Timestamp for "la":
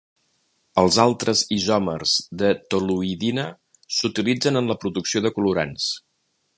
4.75-4.81